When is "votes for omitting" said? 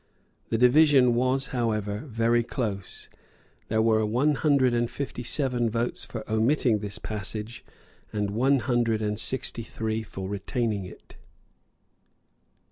5.69-6.79